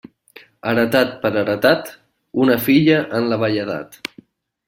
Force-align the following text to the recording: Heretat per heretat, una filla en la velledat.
Heretat 0.69 1.11
per 1.25 1.31
heretat, 1.41 1.91
una 2.45 2.57
filla 2.69 2.97
en 3.19 3.31
la 3.35 3.41
velledat. 3.43 4.01